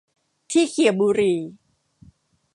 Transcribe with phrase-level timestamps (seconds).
[0.51, 1.39] ที่เขี่ยบุหรี่